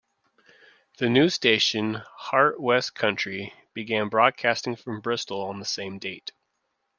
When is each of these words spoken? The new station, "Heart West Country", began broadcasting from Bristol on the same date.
The 0.97 1.09
new 1.09 1.29
station, 1.29 2.01
"Heart 2.15 2.59
West 2.59 2.95
Country", 2.95 3.53
began 3.75 4.09
broadcasting 4.09 4.75
from 4.75 4.99
Bristol 4.99 5.43
on 5.43 5.59
the 5.59 5.65
same 5.65 5.99
date. 5.99 6.31